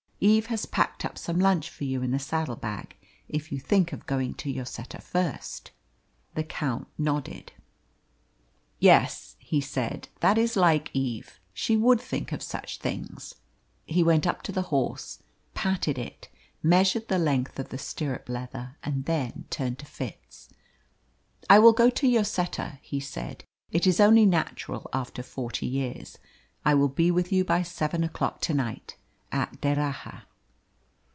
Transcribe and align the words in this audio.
Eve 0.23 0.45
has 0.45 0.67
packed 0.67 1.03
up 1.03 1.17
some 1.17 1.39
lunch 1.39 1.67
for 1.67 1.83
you 1.83 2.03
in 2.03 2.11
the 2.11 2.19
saddle 2.19 2.55
bag 2.55 2.95
if 3.27 3.51
you 3.51 3.59
think 3.59 3.91
of 3.91 4.05
going 4.05 4.35
to 4.35 4.53
Lloseta 4.53 5.01
first." 5.01 5.71
The 6.35 6.43
Count 6.43 6.87
nodded. 6.95 7.53
"Yes," 8.77 9.35
he 9.39 9.59
said, 9.59 10.09
"that 10.19 10.37
is 10.37 10.55
like 10.55 10.91
Eve; 10.93 11.39
she 11.55 11.75
would 11.75 11.99
think 11.99 12.31
of 12.31 12.43
such 12.43 12.77
things." 12.77 13.33
He 13.87 14.03
went 14.03 14.27
up 14.27 14.43
to 14.43 14.51
the 14.51 14.61
horse, 14.69 15.23
patted 15.55 15.97
it, 15.97 16.29
measured 16.61 17.07
the 17.07 17.17
length 17.17 17.57
of 17.57 17.69
the 17.69 17.79
stirrup 17.79 18.29
leather, 18.29 18.77
and 18.83 19.05
then 19.05 19.45
turned 19.49 19.79
to 19.79 19.87
Fitz. 19.87 20.49
"I 21.49 21.57
will 21.57 21.73
go 21.73 21.89
to 21.89 22.05
Lloseta," 22.07 22.77
he 22.83 22.99
said. 22.99 23.43
"It 23.71 23.87
is 23.87 23.99
only 23.99 24.27
natural 24.27 24.87
after 24.93 25.23
forty 25.23 25.65
years. 25.65 26.19
I 26.63 26.75
will 26.75 26.89
be 26.89 27.09
with 27.09 27.31
you 27.31 27.43
by 27.43 27.63
seven 27.63 28.03
o'clock 28.03 28.39
to 28.41 28.53
night 28.53 28.97
at 29.33 29.61
D'Erraha." 29.61 30.23